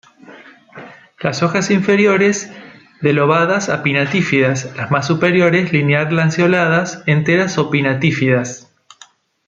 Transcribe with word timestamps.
Las 1.19 1.43
hojas 1.43 1.69
inferiores 1.69 2.51
de 3.03 3.13
lobadas 3.13 3.69
a 3.69 3.83
pinnatífidas; 3.83 4.75
las 4.75 4.89
más 4.89 5.05
superiores 5.05 5.71
linear-lanceoladas, 5.71 7.03
enteras 7.05 7.59
o 7.59 7.69
pinnatífidas. 7.69 8.73